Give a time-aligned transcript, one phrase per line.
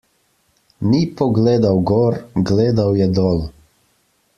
[0.93, 2.19] Ni pogledal gor,
[2.51, 3.49] gledal je dol.